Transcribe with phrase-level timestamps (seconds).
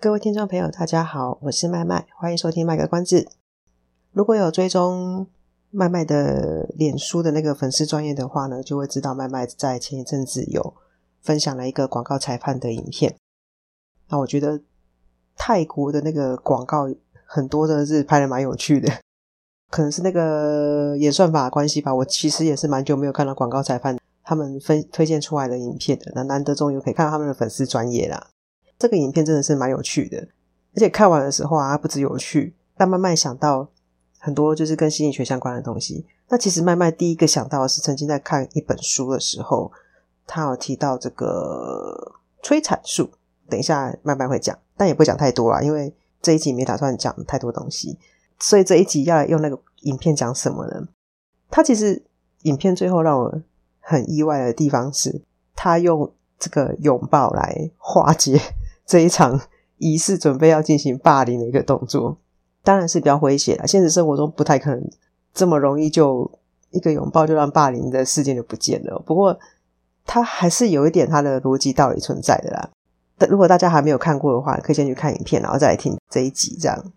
[0.00, 3.28] 各位听众朋友，大家好，我是麦麦，欢迎收听麦个关子。
[4.12, 5.26] 如果有追踪
[5.72, 10.72] 麦麦的脸书的那个粉丝专业的话呢，就会知道麦麦在前一阵子有
[11.20, 13.16] 分享了一个广告裁判的影片。
[14.08, 14.60] 那我觉得
[15.36, 16.88] 泰国的那个广告
[17.26, 19.00] 很多的是拍得蛮有趣的，
[19.68, 21.92] 可能是那个演算法的关系吧。
[21.92, 28.28] 我其实也是蛮久没有看到广告裁判他们分推荐出来的影片的，那难得终于可以看到他们的粉丝专业啦。
[28.78, 30.18] 这个影片真的是蛮有趣的，
[30.74, 33.68] 而且看完的时候啊，不止有趣，但慢慢想到
[34.18, 36.06] 很多就是跟心理学相关的东西。
[36.28, 39.72] 那其实麦麦第一个想到的是曾经在看一本书的时候，
[40.26, 42.12] 他有提到这个
[42.42, 43.10] 催产素。
[43.48, 47.98] 等一下麦麦会讲，但也不会讲太多啦，因为这一集没打算讲太多东西，
[48.38, 50.86] 所以这一集要用那个影片讲什么呢？
[51.50, 52.04] 他其实
[52.42, 53.42] 影片最后让我
[53.80, 55.22] 很意外的地方是，
[55.56, 58.38] 他用这个拥抱来化解。
[58.88, 59.38] 这一场
[59.76, 62.18] 疑似准备要进行霸凌的一个动作，
[62.64, 63.64] 当然是比较诙谐啦。
[63.64, 64.90] 现实生活中不太可能
[65.32, 66.28] 这么容易就
[66.70, 69.00] 一个拥抱就让霸凌的事件就不见了。
[69.06, 69.38] 不过，
[70.04, 72.70] 它还是有一点它的逻辑道理存在的啦。
[73.16, 76.56] 但如果大家还没有看过的话，可以先去看影片，然后再来听这一集。
[76.58, 76.92] 这样，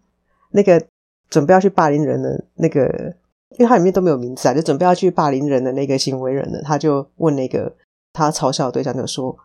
[0.52, 0.84] 那个
[1.30, 3.14] 准备要去霸凌人的那个，
[3.58, 7.76] 因为它里面都没有名字啊，就准备要去霸凌人的那个行为人呢，他就问那个
[8.12, 9.38] 他嘲笑的对象，就说。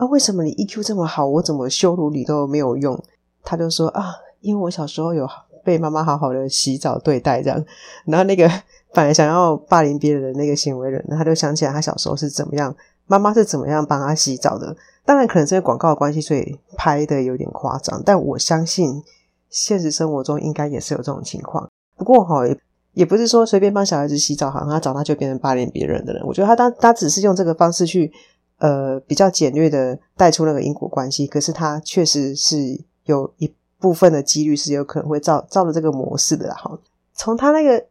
[0.00, 2.98] 啊，为什么你 EQ 这么好，我怎么羞辱你都没有用？
[3.44, 5.28] 他就说啊，因为我小时候有
[5.62, 7.62] 被妈妈好好的洗澡对待这样。
[8.06, 8.50] 然后那个
[8.94, 12.74] 本来想要霸凌别人的那个行为人，他就想起来他小时候是怎么样，
[13.06, 14.74] 妈妈是怎么样帮他洗澡的。
[15.04, 18.02] 当然可能是因为广告的关系，所以拍的有点夸张。
[18.02, 19.02] 但我相信
[19.50, 21.68] 现实生活中应该也是有这种情况。
[21.98, 22.58] 不过哈，也
[22.94, 26.26] 也不是说随便帮小孩子洗澡，好像他长大就变成霸凌别人的人。
[26.26, 28.10] 我觉得他当他只是用这个方式去。
[28.60, 36.54] 呃，比较简略的带出那个因果关系，可是他确实是有一部分的几率是有可能会照照着这个模式的啦。
[36.54, 36.78] 哈，
[37.14, 37.86] 从他那个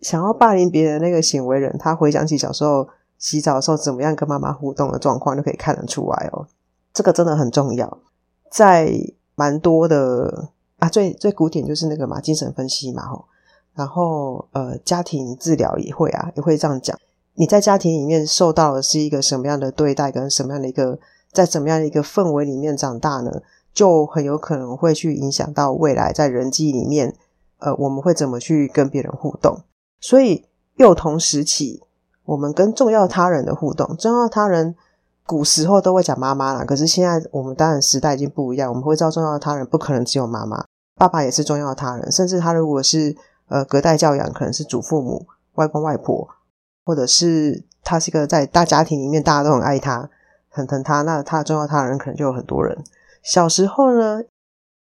[0.00, 2.88] 想要霸凌别人那个行为人，他回想起小时候
[3.18, 6.46] 洗澡的时候怎么样跟妈妈互动的状况，就可以看得出来哦。
[6.94, 7.98] 这个真的很重要，
[8.50, 8.90] 在
[9.34, 13.26] 蛮多的啊，最最古典就是那个嘛，精神分析嘛，吼，
[13.74, 16.98] 然后呃，家庭治疗也会啊，也会这样讲。
[17.36, 20.98] 你在家庭里面受到的是一个什么样的对待，跟什么样的一个
[21.32, 23.42] 在怎么样的一个氛围里面长大呢？
[23.74, 27.14] 就很有可能会去影响到未来在人际里面，
[27.58, 29.60] 呃，我们会怎么去跟别人互动。
[30.00, 31.82] 所以幼童时期，
[32.24, 34.74] 我们跟重要他人的互动，重要他人
[35.26, 40.64] 古时候都会讲妈妈啦，可是现在我们当然时代已经不一样，我们会知道重要他人不可能只有妈妈，
[40.94, 43.14] 爸爸也是重要他人，甚至他如果是
[43.48, 45.26] 呃隔代教养，可能是祖父母、
[45.56, 46.26] 外公外婆。
[46.86, 50.08] 或者是他是一个在大家庭里面，大家都很爱他，
[50.48, 52.78] 很疼他，那他重要他人可能就有很多人。
[53.24, 54.22] 小时候呢，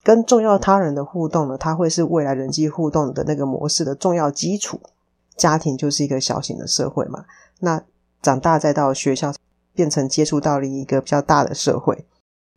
[0.02, 4.78] 跟重要他人的互动呢，他会是未来人际互动的那个模式的重要基础。
[5.38, 7.24] 家庭就是一个小型的社会嘛，
[7.60, 7.82] 那
[8.20, 9.32] 长大再到学校，
[9.74, 12.04] 变成接触到了一个比较大的社会。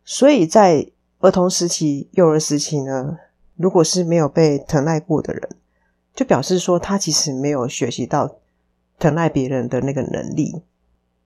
[0.04, 0.86] 所以在
[1.20, 3.16] 儿童时期、幼儿时期呢，
[3.56, 5.48] 如果是没有被疼爱过的人，
[6.14, 8.36] 就表示说他其实没有学习到。
[9.00, 10.62] 疼爱别人的那个能力，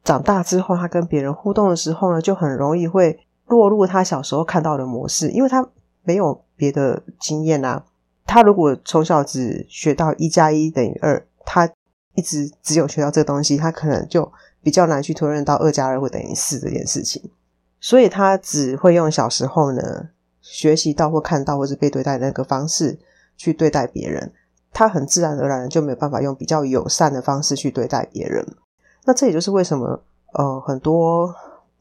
[0.05, 5.69] 长大之后，他跟别人互动的时候呢，就很容易会落入他小时候看到的模式，因为他
[6.05, 7.85] 没有别的经验啊。
[8.25, 11.69] 他如果从小只学到一加一等于二，他
[12.15, 14.33] 一直只有学到这个东西，他可能就
[14.63, 17.31] 比较难去推论到二加二会等于四这件事情。
[17.81, 19.83] 所以他只会用小时候呢
[20.41, 22.99] 学习到或看到或是被对待的那个方式
[23.37, 24.33] 去对待别人。
[24.75, 28.45] 他很自然而然就没有办法用比较友善的方式去对待别人。
[29.05, 31.33] 那这也就是为什么呃很多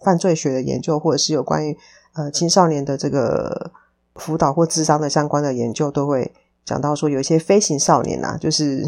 [0.01, 1.77] 犯罪学的研究，或者是有关于
[2.13, 3.71] 呃青少年的这个
[4.15, 6.31] 辅导或智商的相关的研究，都会
[6.63, 8.87] 讲到说，有一些飞行少年啊，就是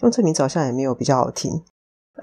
[0.00, 1.62] 用这名字好像也没有比较好听。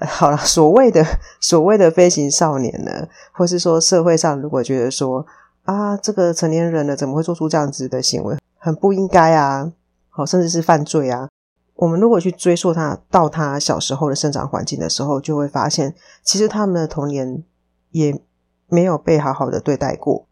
[0.06, 1.04] 好了，所谓的
[1.40, 5.24] 所谓的飞行少年呢，或是说社会上如果觉得说
[5.64, 9.72] 啊，这个成年人呢怎么会做出这样子的行为，很不应该啊。
[10.10, 11.28] 好，甚至是犯罪啊！
[11.76, 17.42] 我们如果去追溯他到他小时候的生长环境的时候，就会发现，其实他们的童年
[17.90, 18.20] 也
[18.68, 20.26] 没有被好好的对待过。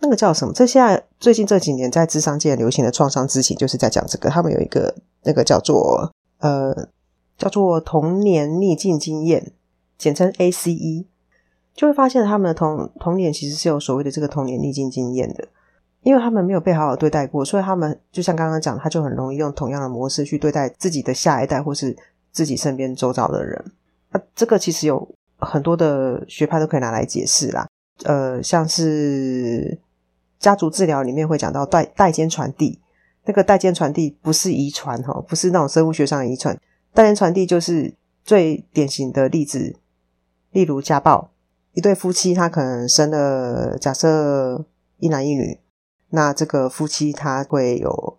[0.00, 0.52] 那个叫什么？
[0.52, 4.28] 这现在最近这几年在智商界流行的创伤知情，就是在讲这个。
[4.28, 6.88] 他们有一个那个叫做呃
[7.36, 9.52] 叫做童年逆境经验，
[9.96, 11.06] 简称 ACE，
[11.74, 15.48] 就会发现他们的童童年其实是有所谓的这个童年逆境经验的，
[16.02, 21.96] 因为他们没有被好好对待过，所以他们就像刚刚讲，他就很容易用同样的模式去对待自己的下一代或是
[22.30, 23.64] 自己身边周遭的人。
[24.10, 25.08] 那这个其实有
[25.38, 27.66] 很多的学派都可以拿来解释啦，
[28.04, 29.78] 呃，像是。
[30.42, 32.80] 家族治疗里面会讲到代代间传递，
[33.26, 36.58] 那个代间传递不是遗传哈，不是那种生物学上的遗传，
[36.92, 37.94] 代间传递就是
[38.24, 39.76] 最典型的例子，
[40.50, 41.30] 例如家暴，
[41.74, 44.64] 一对夫妻他可能生了假设
[44.98, 45.56] 一男一女，
[46.12, 48.16] 那这个夫妻他会有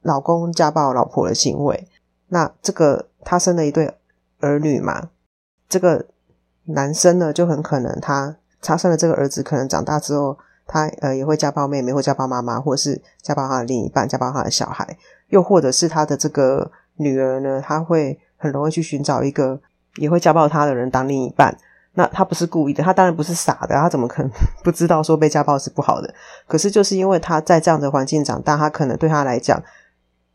[0.00, 1.88] 老公家暴老婆的行为，
[2.28, 3.94] 那这个他生了一对
[4.38, 5.10] 儿女嘛，
[5.68, 6.06] 这个
[6.64, 10.38] 男生呢就很可能他他生了这个儿子，可能长大之后。
[10.72, 14.96] 他呃也会家暴妹妹，或家暴妈妈，或是家暴他的另一半，家暴他的小孩，
[15.30, 19.60] 又或者是他的这个女儿呢，他会很容易去寻找一个
[19.96, 21.52] 也会家暴他的人当另一半。
[21.94, 24.30] 那他不是故意的，他当然不是傻的，他怎么可能
[24.62, 26.14] 不知道说被家暴是不好的？
[26.46, 29.62] 可是就是因为他在这样的环境长大，他可能对他来讲，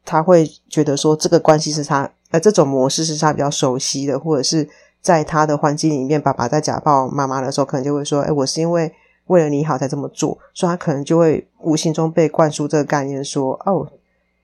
[0.04, 4.68] 他会觉得说这个关系是他呃这种模式是他比较熟悉的，或者是
[5.02, 8.94] 在他的环境里面，爸爸在家暴妈妈的时候，可能就会说：“哎，我是因为。”
[9.28, 13.92] 为了你好才这么做，所以他可能就会无形中被灌输这个概念说，说哦，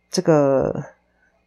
[0.09, 0.83] 这个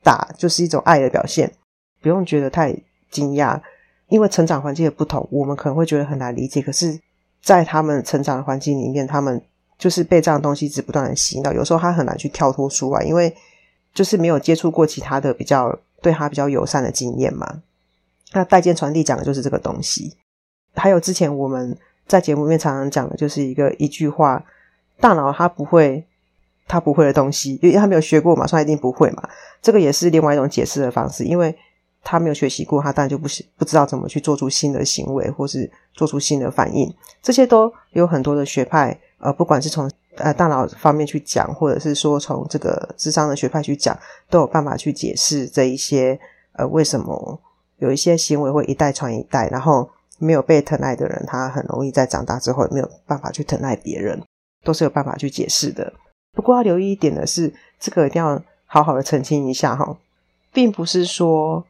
[0.04, 1.52] 打就是一种爱的表现，
[2.00, 2.72] 不用觉得太
[3.10, 3.60] 惊讶，
[4.08, 6.60] 因为成长环境的不同，我们可能会觉得很难理解。
[6.60, 7.00] 可是，
[7.42, 9.40] 在他们成长的环境里面，他们
[9.78, 13.34] 就是被这样的东西一直不断的洗脑，有时候他很难去跳脱出来，因为
[13.92, 17.62] 就是没有接触过其他的比较对他比较友善的经验嘛。
[18.32, 20.16] 那代间传递讲的就是这个东西，
[20.74, 21.76] 还有之前我们。
[22.06, 24.44] 在节目里面常常讲的就是一个一句话：
[25.00, 26.06] 大脑它不会，
[26.68, 29.26] 它不会的东西，因为他没有学过嘛，所以他一定不会嘛。
[29.62, 31.56] 这个也是另外一种解释的方式，因为
[32.04, 36.94] 他没有学习过，他当然就不不知道怎么去做出新的行为，或是做出新的反应。
[37.22, 43.98] 这些都有很多的学派，呃，不管是从呃大脑方面去讲，或者是说从这个智商的学派去讲，
[44.28, 46.20] 都有办法去解释这一些
[46.52, 47.40] 呃为什么
[47.78, 49.90] 有一些行为会一代传一代，然后。
[50.20, 54.22] 没有被疼爱的人，他很容易在长大之后也没有办法去疼爱别人，
[54.62, 55.92] 都是有办法去解释的。
[56.32, 59.98] 不过要留意一点的是，这个一定要好好的澄清一下哈，
[60.52, 61.62] 并不是说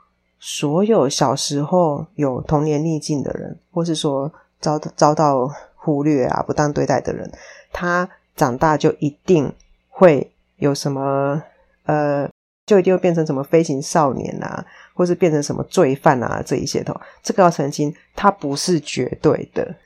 [0.47, 4.31] 所有小时候有童年逆境的人，或是说
[4.61, 7.33] 遭遭到忽略啊、不当对待的人，
[7.73, 8.07] 他
[8.37, 9.51] 长大就一定
[9.89, 11.43] 会有什么
[11.87, 12.29] 呃。
[12.67, 14.65] 就一定会变成什么飞行少年啊，
[14.95, 19.77] 或是变成什么罪犯啊，这一些的，这个要澄清，它不是绝对的。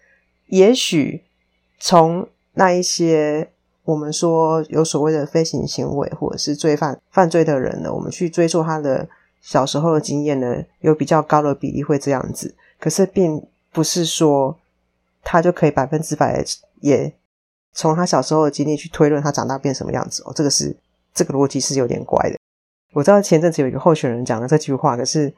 [0.47, 1.25] 也许
[1.81, 3.51] 从那一些
[3.83, 9.09] 我们说有所谓的飞行行为或者是罪犯犯罪的人呢，我们去追溯他的
[9.49, 12.55] 小时候的经验呢，有比较高的比例会这样子。
[12.79, 13.43] 可是并
[13.73, 14.55] 不是说
[15.23, 16.45] 他就可以百分之百
[16.81, 17.11] 也
[17.73, 20.77] 从他小时候的经历去推论他长大变什么样子哦，这个是
[21.15, 22.37] 这个逻辑是有点怪的。
[22.93, 25.33] 我知道前阵子有一个候选人讲了这句话，可是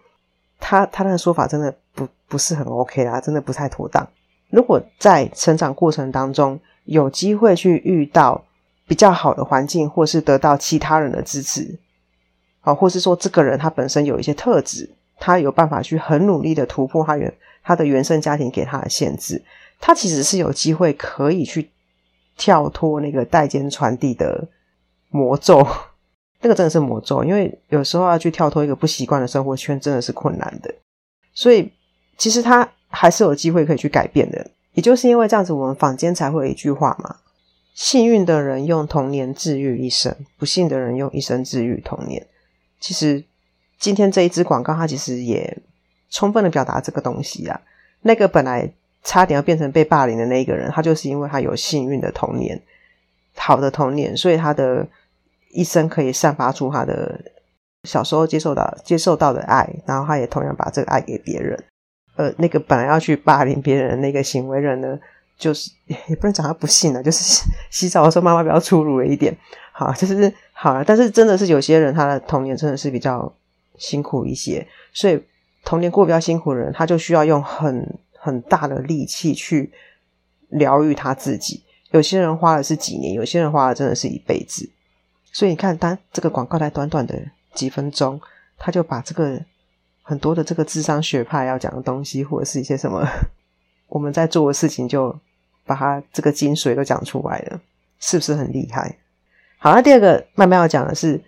[0.59, 4.05] 他他那个说法真的不不是很 OK 啦，真的不太妥当。
[4.49, 8.45] 如果在成长过程当中有机会去遇到
[8.89, 11.79] 比较好的环境，或是得到其他人的支持，
[12.60, 14.88] 好，或是说这个人他本身有一些特质，
[15.19, 19.43] 他有办法去很努力的突破他原他的原生家庭给他的限制，
[19.81, 21.70] 他其实是有机会可以去
[22.36, 24.46] 跳脱那个代间传递的
[25.08, 25.67] 魔咒。
[26.43, 30.74] 那个真的是魔咒，因为有时候要去跳脱一个不习惯的生活圈，真的是困难的。
[31.34, 31.70] 所以
[32.17, 34.50] 其实他还是有机会可以去改变的。
[34.72, 37.17] 也就是因为这样子，我们坊间才会有一句话嘛：
[37.74, 42.26] 幸运的人用童年治愈一生，不幸的人用一生治愈童年。
[42.81, 43.22] 其实
[43.79, 45.58] 今天这一支广告，它其实也
[46.10, 47.60] 充分的表达这个东西啊。
[48.01, 48.72] 那个本来
[49.05, 52.60] 差点要变成被霸凌的那一个人，他就是因为他有幸运的童年，
[53.37, 54.89] 好的童年，所以他的。
[55.53, 57.20] 一生可以散发出他的
[57.82, 61.60] 小时候接受到接受到的爱，然后他也同样把这个爱给别人。
[62.15, 64.96] 呃，那个本来要去霸凌别人那个行为人呢，
[65.37, 65.72] 就是
[66.06, 69.37] 也不能讲他不幸了，就是 洗澡的时候妈妈比较粗鲁了一点。
[69.72, 73.32] 好，就是好了，但是真的是有些人他的童年真的是比较
[73.79, 75.19] 辛苦一些，所以
[75.64, 79.72] 童年过比较辛苦的人，他就需要用很很大的力气去
[80.50, 81.64] 疗愈他自己。
[81.93, 84.69] 有些人花的是几年，有些人花的真的是一辈子。
[85.32, 87.19] 所以你看，当这个广告在短短的
[87.55, 88.20] 几分钟，
[88.58, 89.43] 他就把这个
[90.02, 93.08] 很多的这个智商学派要讲的东西，或者是一些什么
[93.88, 95.19] 我们在做的事情，就
[95.64, 97.58] 把它这个精髓都讲出来了。
[97.98, 98.98] 是不是很厉害？
[99.62, 101.22] 好，那第二个麦麦要讲的是，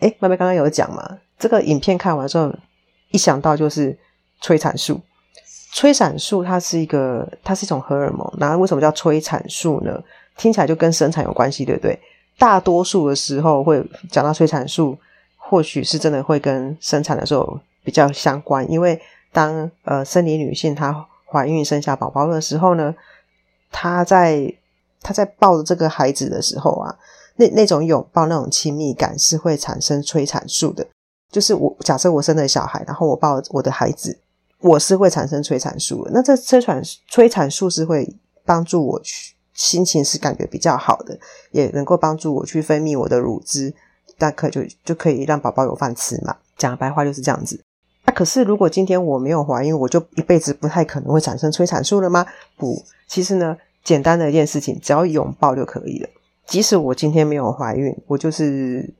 [0.00, 1.18] 诶麦麦刚刚有讲嘛？
[1.38, 2.50] 这个影片看完之后，
[3.10, 3.94] 一想到就是
[4.40, 4.98] 催产素。
[5.74, 8.26] 催产素它是一个，它是一种荷尔蒙。
[8.38, 10.02] 那为什么叫催产素呢？
[10.38, 12.00] 听起来就跟生产有关系，对不对？
[12.38, 14.96] 大多数的时候会讲到催产素，
[15.36, 18.68] 或许是真的会跟生产的时候比较相关。
[18.72, 18.98] 因为
[19.30, 22.94] 当呃生理女性她怀孕生下宝宝的时候呢，
[23.70, 24.50] 她在
[25.02, 26.96] 她在抱着这个孩子的时候啊，
[27.38, 30.86] 那那种拥抱那种亲密感是会产生催产素的。
[31.30, 34.18] 就是我假设我生了小孩，然后我抱我的孩子。
[34.60, 38.12] 我是会产生催产素的，那这催产催产素是会
[38.44, 41.16] 帮助我去心情是感觉比较好的，
[41.52, 43.72] 也能够帮助我去分泌我的乳汁，
[44.18, 46.36] 那可就就可以让宝宝有饭吃嘛。
[46.56, 47.62] 讲白话就是这样子。
[48.04, 52.26] 那、可是如果今天我没有怀孕，我就一辈子不太可能会产生催产素了吗？
[52.56, 56.08] 不，其实呢，简单的一件事情，只要拥抱就可以了。
[56.48, 58.92] 即使我今天没有怀孕，我就是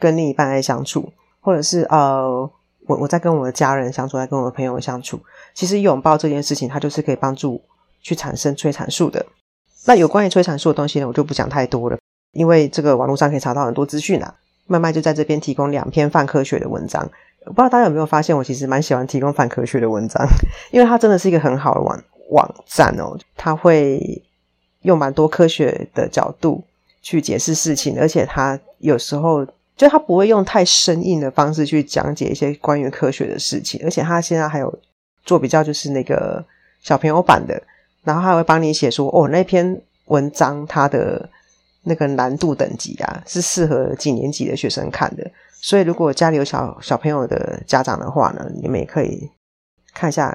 [0.00, 2.50] 跟另一半在相处，或者是呃。
[2.88, 5.18] 我我在跟我的家人相处，在跟我的朋友相处，
[5.52, 7.60] 其实拥抱这件事情，它就是可以帮助
[8.00, 9.26] 去产生催产素的。
[9.86, 11.98] 那有关于催产素的东西呢，我就不讲太多了，
[12.30, 14.32] 因为这个网络上可以查到很多资讯啊。
[14.68, 17.04] 麦麦就在这边提供两篇泛科学的文章，
[17.46, 20.24] 不知道大家有没有发现，我其实蛮喜欢提供泛科学的文章，
[20.70, 22.00] 因为它真的是一个很好的网
[22.30, 24.22] 网站哦，它会
[24.82, 26.62] 用蛮多科学的角度
[27.06, 29.46] 去解释事情，而且他有时候。
[29.76, 34.78] 就他不会用太生硬的方式去讲解一些关于科学的事情，而且他现在还有
[35.22, 36.42] 做比较，就是那个
[36.80, 37.62] 小朋友版的，
[38.02, 41.28] 然后他还会帮你写说，哦，那篇文章它的
[41.82, 45.30] 那个难度等级啊，是适合几年级的学生看的。
[45.60, 49.30] 所以如果家里有小小朋友的家长的话呢，你们也可以
[49.92, 50.34] 看一下。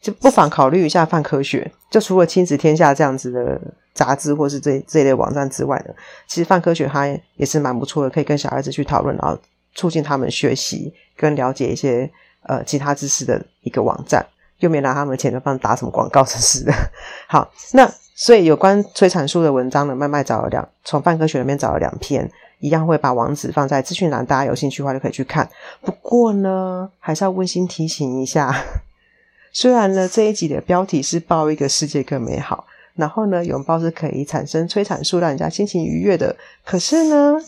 [0.00, 3.60] 就不妨考虑一下泛科学，就除了亲子天下这样子的
[3.92, 5.94] 杂志或是这这一类网站之外呢，
[6.26, 7.06] 其实泛科学它
[7.36, 9.38] 也是蛮不错的，可以跟小孩子去讨论，然后
[9.74, 12.10] 促进他们学习跟了解一些
[12.42, 14.24] 呃其他知识的一个网站，
[14.58, 16.72] 又没拿他们钱就帮打什么广告真是的。
[17.26, 25.48] 好，那所以有关催产素的文章呢，麦麦找了两，从泛科学里面找了两篇，一样会把网址放在资讯栏，大家有兴趣的话就可以去看。
[25.80, 28.54] 不过呢，还是要温馨提醒一下。
[29.52, 36.36] 虽然呢，这一集的标题是抱一个世界更美好，然后呢，拥抱是可以产生催产素，让人家心情愉悦的。
[36.64, 37.38] 可是呢，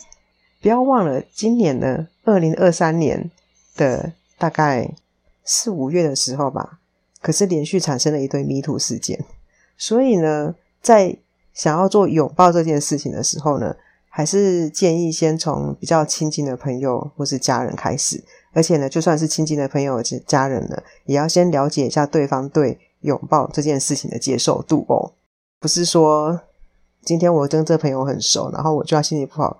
[0.61, 3.29] 不要忘了，今年呢，二零二三年
[3.75, 4.89] 的大概
[5.43, 6.79] 四五月的时候吧，
[7.21, 9.23] 可是连续产生了一堆迷途事件。
[9.77, 11.15] 所以呢，在
[11.53, 13.75] 想要做拥抱这件事情的时候呢，
[14.09, 18.23] 还是建议先从比较亲近的朋友或是家人开始。
[18.53, 25.11] 而且呢，就算是亲近的朋友、家人呢，也要先了解一下对方对拥抱这件事情的接受度哦。
[25.63, 26.37] 不是说
[27.03, 29.57] 今天我跟这朋友很熟，然后我就要心情不好，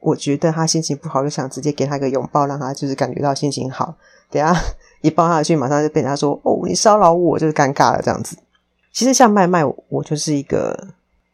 [0.00, 3.94] 我觉得他心情不好，就想直接给他一个拥抱，让他就是感觉到心情好。
[4.30, 4.58] 等下
[5.02, 8.34] 一抱下去，马上就被人家说：“哦，你骚扰我，就是尴尬了。”这样子。
[8.92, 10.88] 其实像麦麦，我就是一个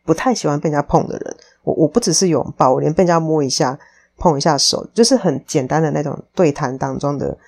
[0.04, 1.36] 不太喜欢被人家碰的人。
[1.62, 3.78] 我我不只是拥抱，我连被人家摸一下。
[4.20, 7.38] 碰一下手，就是很简单的那种对谈当中的，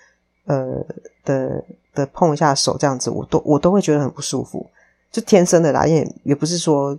[0.46, 0.86] 呃
[1.24, 4.64] 的的碰一下手这样子，我都我都会觉得很不舒服，
[5.10, 6.98] 就天生的啦，也也不是说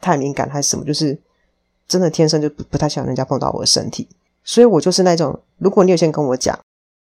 [0.00, 1.18] 太敏感还是什么，就是
[1.86, 4.08] 真的天生就不不太喜欢人家碰到我的身体，
[4.44, 6.58] 所以我就是那种，如果你有先跟我讲，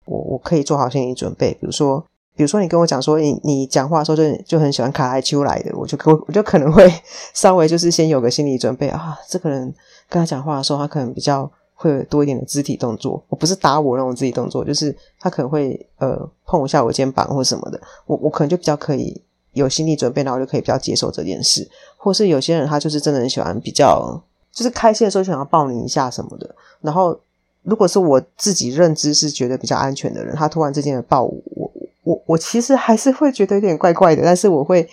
[0.05, 2.03] 我我可以做好心理准备，比如说
[2.35, 6.91] 比如说你跟我讲说你你讲话的时候就就很喜欢卡来秋来的，我就可我就可能会
[7.33, 9.73] 稍微就是先有个心理准备啊，这个人
[10.09, 11.49] 跟他讲话的时候，他可能比较。
[11.79, 19.21] 会有多一点的肢体动作，我不是打我那种肢体动作，就是他可能会呃碰一下我肩膀或什么的，我我可能就比较可以
[19.57, 21.67] 有心理准备，然后就可以比较接受这件事。
[21.97, 24.21] 或是有些人他就是真的很喜欢比较，
[24.51, 26.55] 就是开心的时候想要抱你一下什么的。
[26.81, 27.19] 然后
[27.63, 31.71] 如果是我自己认知是觉得比较安全的人，他突然之间的抱我，我
[32.03, 34.87] 我我其实还是会觉得有点怪怪的，但是我会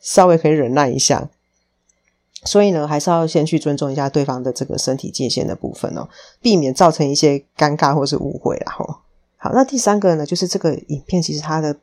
[0.00, 1.28] 稍微可以忍耐一下。
[2.44, 6.08] 所以呢，还是要先去尊重一下对方的这个身体界限的部分哦，
[6.40, 8.96] 避免造成一些尴尬或是误会啦吼。
[9.36, 11.76] 好，那第三个呢，就是这个影片其实它的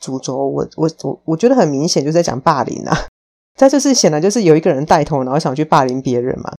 [0.00, 2.96] 主轴，我我我我觉得很明显就是在讲霸凌啊。
[3.56, 6.52] 再就是显然就是有一个人带头，然后想去霸凌别人嘛。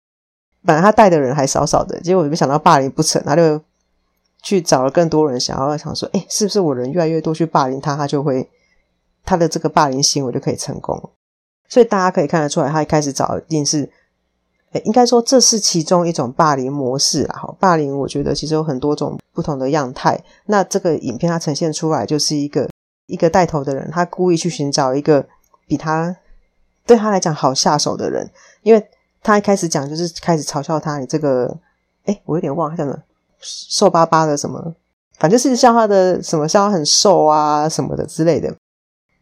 [0.63, 3.59] 本来他带的人还少少的，结果没想到霸凌不成，他就
[4.43, 8.51] 去找了更多人，想要想说，哎，是不是我人越来越多去霸凌他，他就会
[9.25, 11.11] 他的这个霸凌行为就可以成功。
[11.67, 13.89] 所以大家可以看得出来，他一开始找的一定是，
[14.73, 17.37] 诶，应该说这是其中一种霸凌模式啦。
[17.37, 20.23] 哈，霸凌我觉得其实有很多种不同的样态。
[20.47, 22.69] 那这个影片它呈现出来就是一个
[23.11, 25.27] 一个带头的人，他故意去寻找一个
[25.67, 26.17] 比他
[26.87, 28.31] 对他来讲好下手的人，
[28.63, 28.89] 因为
[29.23, 31.59] 他一开始讲就是开始嘲笑他，你这个，
[32.05, 33.03] 哎，我有点忘了，他讲的
[33.41, 34.75] 瘦巴巴的什么，
[35.19, 38.55] 反正是笑他的什么，笑他很瘦啊什么的之类的。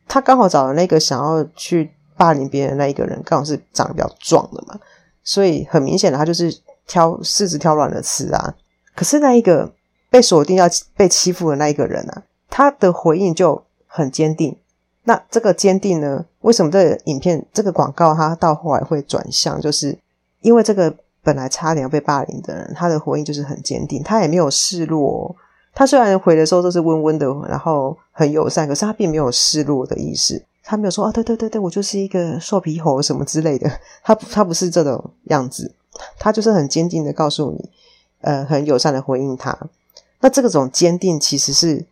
[0.07, 4.79] 他刚好找了那个想要去霸凌别人那一个人，刚好是长得比较壮的嘛，
[5.23, 6.51] 所以很明显的他就是
[6.87, 8.55] 挑柿子挑软的吃啊。
[8.95, 9.71] 可是那一个
[10.11, 10.67] 被锁定要
[10.97, 14.57] 被欺负的那一个人啊，他的回应就很坚定。
[15.03, 16.25] 那这个坚定呢？
[16.43, 19.61] 为什么这个影片这个广告它到后来会转向？
[19.61, 19.99] 就是
[20.43, 25.35] 因为这个本来差点要被霸凌的人，他的回应就是很坚定，他也没有示弱。
[25.75, 30.43] 他虽然回的时候都是温温的，然后很友善，可是他并没有示弱的意思。
[30.63, 33.71] 他没有说啊，对对对对，我就是一个瘦皮猴什么之类的。
[34.03, 35.75] 他他不是这种样子，
[36.19, 37.71] 他就是很坚定的告诉你。
[38.21, 39.57] 呃，很友善的回应他。
[40.21, 41.87] 那这个种坚定其实是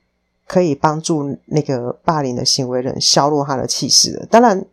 [0.46, 4.26] 可以帮助那个霸凌的行为人削弱他的气势的。
[4.26, 4.64] 当然，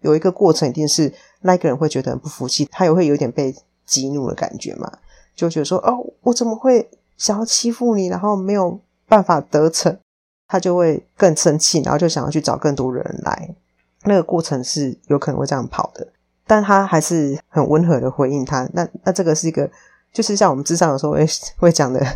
[0.00, 3.54] 有一个过程，一定是那个人会觉得很不服气，他也会有点被
[3.86, 4.90] 激怒的感觉嘛，
[5.34, 9.98] 就觉得说：“哦，我怎么会想要欺负你，然后没有办法得逞？”
[10.48, 13.54] 他就会更生气，然后就想要去找更多人来。
[14.04, 16.06] 那个过程是有可能会这样跑的，
[16.46, 18.68] 但他还是很温和的回应他。
[18.72, 19.70] 那那这个是一个。
[20.12, 22.06] 就是像我们智商有时候会会讲的，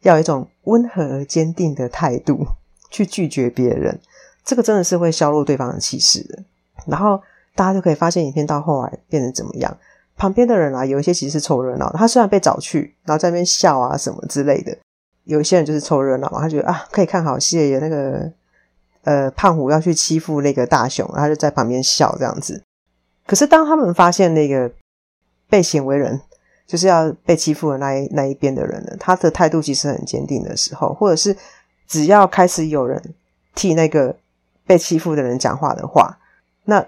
[0.00, 2.46] 要一种温和而坚定的态度
[2.92, 3.98] 去拒绝别人，
[4.44, 6.38] 这个真的是会削弱对方的气势的。
[6.86, 7.20] 然后
[7.56, 9.76] 大家就可以发现，影片到后来变成怎么样？
[10.16, 11.90] 旁边的人啊，有一些其实是凑热闹。
[11.94, 14.76] 他虽然被找去，然后在那边笑啊什么之类的，
[15.24, 18.30] 有一些人就是凑热闹嘛，他觉得啊可以看好戏，有那个
[19.04, 22.62] 呃胖虎要去欺负那个大雄，然后他就在旁边笑这样子。
[23.26, 24.70] 可是当他们发现那个
[25.48, 26.20] 被行为人，
[26.66, 31.34] 就是要被欺负的那一那一边的人呢，他的态度其实很坚定的时候，或者是
[31.92, 33.14] 只要开始有人
[33.54, 34.16] 替那个
[34.66, 36.16] 被欺负的人讲话的话，
[36.64, 36.82] 那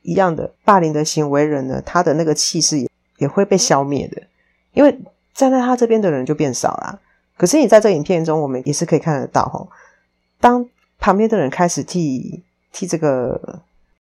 [0.00, 4.22] 一样的霸凌的行为人呢，他的那个气势也也会被消灭的，
[4.72, 4.98] 因为
[5.34, 6.98] 站在他这边的人就变少了。
[7.36, 9.68] 可是你在这影片中，我们也是可以看得到齁，
[10.40, 10.66] 当
[10.98, 13.60] 旁边的人开始替替这个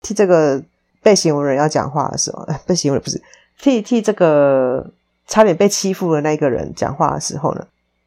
[0.03, 0.63] 替这个
[1.03, 3.21] 被行为人要讲话的时候， 被行为不是
[3.59, 4.93] 替替这个。
[5.29, 7.67] 差点被欺负的那个人讲话的时候呢，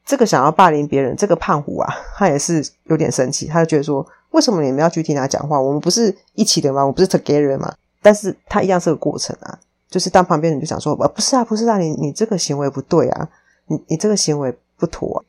[0.10, 5.62] 这个想要霸凌别人这个胖虎啊， 他也是有点生气，他就觉得说，为什么你们要去听他讲话？
[5.62, 6.84] 我们不是一起的吗？
[6.84, 7.72] 我不是 together 吗？
[8.02, 13.30] 但是他一样是个过程啊，就是当旁边人就想说，呃，不是啊，不是啊，你你这个行为不对啊，
[13.68, 15.24] 你你这个行为不妥，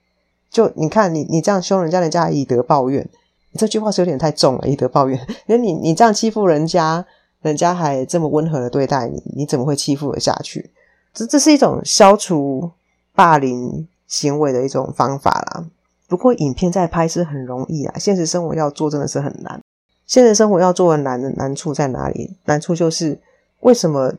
[0.51, 3.07] 就你看你你这样凶人家，人家以德报怨，
[3.53, 7.05] 你这句话是有点太重了，以德报怨，因 为你你这样欺负人家，
[7.43, 10.71] 人家还这么温和的对待你，你怎么会欺负得下去？
[11.13, 12.71] 这这是一种消除
[13.15, 15.65] 霸凌行为的一种方法啦。
[16.07, 19.59] 不过影片在拍是很容易啊，现实生活要做真的是很难。
[20.07, 22.37] 现实生活要做的难的难处在哪里？
[22.45, 23.19] 难处就是
[23.61, 24.13] 为什么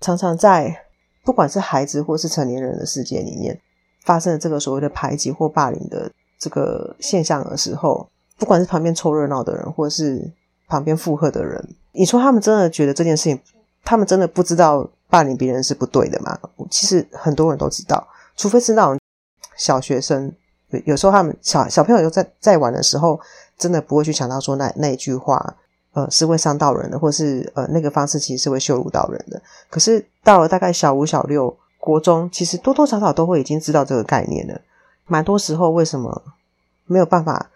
[0.00, 0.76] 常常在
[1.24, 3.58] 不管是孩子或是成年人的世界里面
[4.04, 8.06] 发生了这个所谓的排挤或霸凌的这个现象的时候，
[8.36, 10.30] 不管是旁边凑热闹的人，或是
[10.68, 13.40] 旁边附和的人，你说他们真的觉得这件事情，
[13.84, 14.90] 他们真的不知道？
[15.08, 16.36] 霸凌别人是不对的吗？
[16.68, 18.04] 其实很多人都知道，
[18.36, 18.98] 除非是那种
[19.56, 20.32] 小学生，
[20.68, 23.18] 有有时候他们小小朋友在在玩的时候，
[23.58, 25.56] 真的不会去想到说那那句话，
[25.92, 29.40] 呃，是会伤到人的，或是呃那个方式其实是会羞辱到人的。
[29.68, 34.60] 可是到了大概小五、小六、国中，其实多多少少都会已经知道这个概念了。
[35.06, 36.22] 蛮多时候，为什么
[36.84, 37.50] 没有办法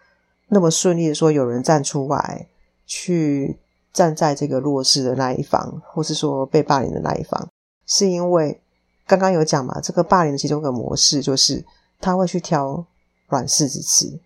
[0.49, 2.47] 那么顺利的说有人站出来
[2.87, 3.59] 去？
[3.93, 7.49] 站在这个弱势的那一方，或是说被霸凌的那一方，
[7.87, 8.61] 是因为
[9.05, 11.65] 刚刚有讲嘛，这个霸凌的其中一个模式就是
[12.01, 12.85] 他会去挑
[13.29, 14.19] 软柿子吃，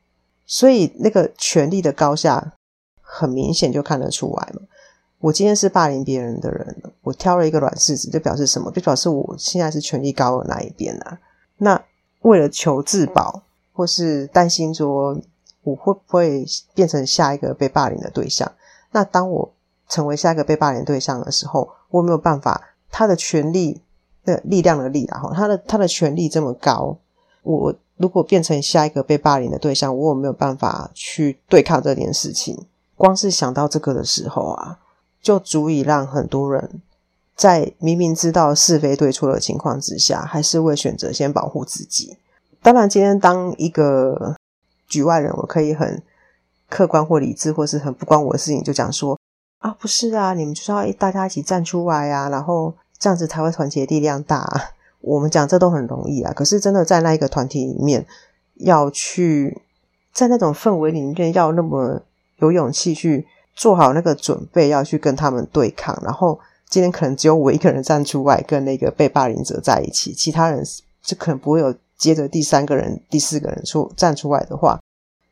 [0.46, 2.52] 所以那个权力的高下
[3.02, 4.62] 很明显就看得出来嘛。
[5.18, 8.70] 我今天是霸凌别人的人，我挑了一个软柿子，就表示什么？
[8.70, 11.18] 就表示我现在是权力高的那一边啊。
[11.56, 11.82] 那
[12.20, 15.18] 为了求自保，或是担心说
[15.62, 18.50] 我会不会变成下一个被霸凌的对象？
[18.92, 19.52] 那当我
[19.88, 23.80] 成为下一个被霸凌对象的时候，我没有办法，他的权力
[24.24, 26.98] 的力量的力啊，哈，他的他的权力这么高，
[27.44, 32.58] 我如果变成下一个被霸凌的对象，我有没有办法去对抗这件事情？
[32.96, 34.78] 光是想到这个的时候啊，
[35.22, 36.82] 就足以让很多人
[37.36, 42.16] 在明明知道是非对错的情况之下，还是会选择先保护自己。
[42.60, 44.34] 当然，今天当一个
[44.88, 46.02] 局外人，我可以很。
[46.66, 49.16] 客观或理智，或是很不关我的事情，就讲说
[49.58, 54.70] 啊，不是啊，你们就是要大家一起站出来啊，然后这样子才会团结力量大啊。
[55.06, 58.06] 我们讲这都很容易啊，可是真的在那一个团体里面，
[58.54, 59.60] 要去
[60.12, 62.00] 在那种氛围里面，要那么
[62.38, 66.40] 有勇气去做好那个准备，要去跟他们对抗，然后
[66.70, 70.64] 今天可能只有我一个人站出来跟那个被霸凌者在一起，其他人
[71.02, 74.80] 就可能不会有接着第三个人、第四个人出站出来的话，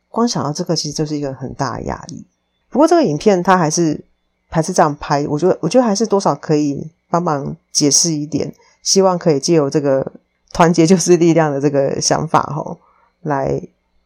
[0.07, 2.25] 光想到这个，其实就是一个很大的压力。
[2.69, 4.03] 不过这个影片它还是
[4.49, 10.11] 还是这样拍，我觉得我觉得还是多少可以帮忙解释一点，希望可以借由这个
[10.51, 12.77] 团结就是力量的这个想法吼，
[13.21, 13.59] 来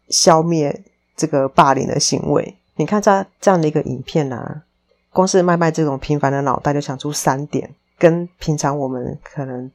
[0.07, 0.83] 消灭
[1.17, 2.55] 这个霸凌的行为。
[2.75, 4.63] 你看这这样的一个影片啊，
[5.11, 9.69] 光是麦麦这种平凡的脑袋就想出三点，跟平常我们可能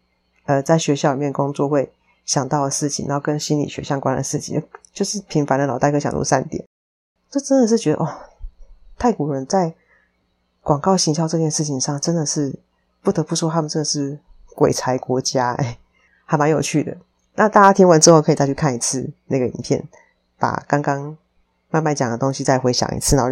[0.46, 1.92] 呃在学校里面工作会
[2.24, 4.62] 想到的事情，然后跟心理学相关的事情，
[4.92, 6.64] 就是平凡的脑袋可以想出三点，
[7.28, 8.08] 这真的是觉得哦。
[8.98, 9.74] 泰国人在
[10.60, 12.54] 广告行销这件事情上，真的是
[13.02, 14.20] 不得不说，他们真的是
[14.54, 15.78] 鬼才国家，哎，
[16.24, 16.96] 还蛮有趣的。
[17.34, 19.82] 那大家听完之后，可以再去看一次那个影片，
[20.38, 21.16] 把刚刚
[21.70, 23.30] 慢慢讲的东西再回想一次，然后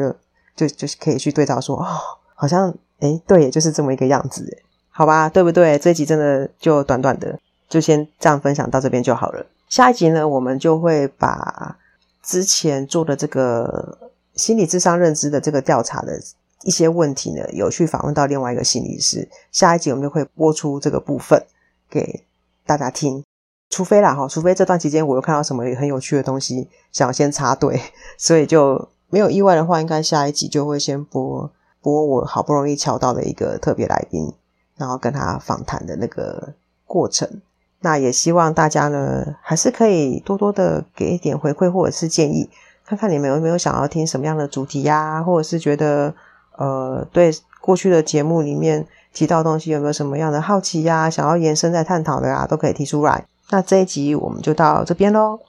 [0.56, 1.86] 就就就可以去对照说，哦，
[2.34, 5.78] 好像哎，对，就是这么一个样子，哎，好吧，对不对？
[5.78, 9.46] 这一集真的就短短的，就先这样分享到这边就好了。
[9.68, 11.76] 下一集呢，我们就会把
[12.22, 13.98] 之前做的这个。
[14.36, 16.18] 心理智商认知的这个调查的
[16.62, 19.28] 一些问题呢，有去访问到另外一个心理师。
[19.50, 21.46] 下一集我们就会播出这个部分
[21.88, 22.24] 给
[22.66, 23.24] 大家听。
[23.70, 27.80] 除非啦哈，除非这段期间我又看到什么很有趣的东西，想要先插队，
[28.18, 34.32] 所以就没有意外的话，应该下一集就会先播播我好不容易敲到的一个特别来宾，
[34.76, 37.40] 然后跟他访谈的那个过程。
[37.82, 42.50] 那也希望大家呢，还是可以多多的给一点回馈或者是建议。
[42.84, 46.12] 看看你们有没有想要听什么样的主题呀，或者是觉得
[46.60, 53.24] 呃对过去的节目里面提到的东西有没有什么样的好奇呀，想要延伸再探讨的呀，都可以提出来。
[53.48, 55.40] 那这一集我们就到这边喽，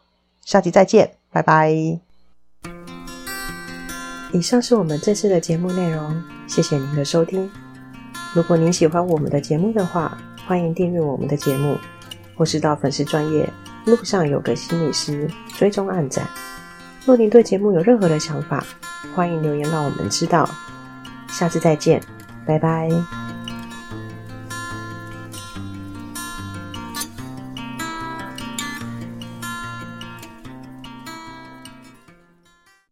[0.46, 1.70] 下集再见，拜拜。
[4.32, 7.52] 以上是我们这次的节目内容，谢谢您的收听。
[8.34, 11.76] 如果您喜欢我们的节目的话，欢迎订阅我们的节目，
[12.38, 13.48] 或是到粉丝专业
[13.86, 16.26] 路上有个心理师追踪暗赞。
[17.06, 18.64] 若您对节目有任何的想法，
[19.14, 20.50] 欢迎留言让我们知道。
[21.32, 22.02] 下次再见，
[22.46, 23.21] 拜拜。